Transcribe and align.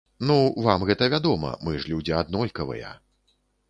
Ну, 0.29 0.37
вам 0.67 0.85
гэта 0.91 1.11
вядома, 1.15 1.53
мы 1.69 1.79
ж 1.79 1.87
людзі 1.95 2.19
аднолькавыя. 2.25 2.95